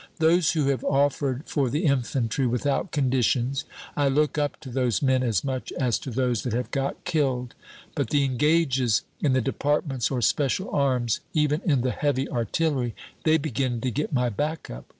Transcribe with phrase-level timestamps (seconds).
[0.17, 3.65] Those who have offered for the infantry without conditions,
[3.95, 7.53] I look up to those men as much as to those that have got killed;
[7.93, 12.95] but the engages in the departments or special arms, even in the heavy artillery,
[13.25, 14.85] they begin to get my back up.